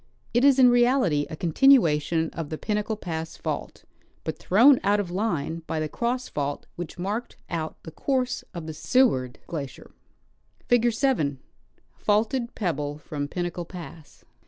[0.33, 3.85] It is in reality a continuation of the Pinnacle pass fault,
[4.23, 8.65] but thrown out of line by the cross fault which marked out the course of
[8.65, 9.91] the Seward glacier.
[10.67, 11.37] Figure 7—
[11.99, 14.25] Faulted Pebble from Pinnacle Pass.